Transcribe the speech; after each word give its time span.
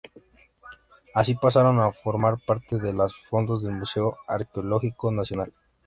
Así 1.13 1.35
pasaron 1.35 1.79
a 1.79 1.91
formar 1.91 2.39
parte 2.43 2.79
de 2.79 2.91
los 2.91 3.15
fondos 3.29 3.61
del 3.61 3.73
Museo 3.73 4.17
Arqueológico 4.27 5.11
Nacional. 5.11 5.53